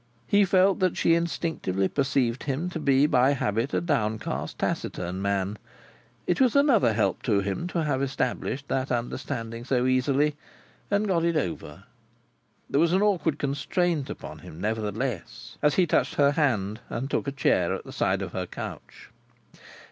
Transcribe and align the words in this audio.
He 0.25 0.45
felt 0.45 0.79
that 0.79 0.97
she 0.97 1.13
instinctively 1.13 1.87
perceived 1.87 2.45
him 2.45 2.71
to 2.71 2.79
be 2.79 3.05
by 3.05 3.33
habit 3.33 3.71
a 3.71 3.79
downcast 3.79 4.57
taciturn 4.57 5.21
man; 5.21 5.59
it 6.25 6.41
was 6.41 6.55
another 6.55 6.93
help 6.93 7.21
to 7.21 7.41
him 7.41 7.67
to 7.67 7.83
have 7.83 8.01
established 8.01 8.67
that 8.67 8.91
understanding 8.91 9.63
so 9.63 9.85
easily, 9.85 10.35
and 10.89 11.07
got 11.07 11.23
it 11.23 11.35
over. 11.35 11.83
There 12.67 12.79
was 12.81 12.93
an 12.93 13.03
awkward 13.03 13.37
constraint 13.37 14.09
upon 14.09 14.39
him, 14.39 14.59
nevertheless, 14.59 15.59
as 15.61 15.75
he 15.75 15.85
touched 15.85 16.15
her 16.15 16.31
hand, 16.31 16.79
and 16.89 17.07
took 17.07 17.27
a 17.27 17.31
chair 17.31 17.71
at 17.71 17.83
the 17.83 17.93
side 17.93 18.23
of 18.23 18.31
her 18.31 18.47
couch. 18.47 19.11